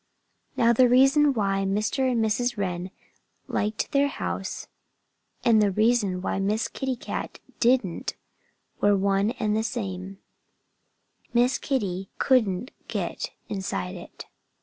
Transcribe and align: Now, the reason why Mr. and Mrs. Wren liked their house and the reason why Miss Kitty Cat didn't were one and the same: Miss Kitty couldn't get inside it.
Now, 0.57 0.73
the 0.73 0.89
reason 0.89 1.31
why 1.31 1.63
Mr. 1.63 2.11
and 2.11 2.25
Mrs. 2.25 2.57
Wren 2.57 2.89
liked 3.47 3.91
their 3.91 4.07
house 4.07 4.67
and 5.45 5.61
the 5.61 5.69
reason 5.69 6.23
why 6.23 6.39
Miss 6.39 6.67
Kitty 6.67 6.95
Cat 6.95 7.37
didn't 7.59 8.15
were 8.79 8.97
one 8.97 9.29
and 9.37 9.55
the 9.55 9.61
same: 9.61 10.17
Miss 11.35 11.59
Kitty 11.59 12.09
couldn't 12.17 12.71
get 12.87 13.29
inside 13.47 13.95
it. 13.95 14.25